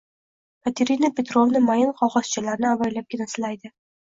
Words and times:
Katerina 0.67 1.11
Petrovna 1.19 1.61
mayin 1.67 1.93
qogʻozchalarni 2.01 2.71
avaylabgina 2.71 3.29
silaydi. 3.37 3.73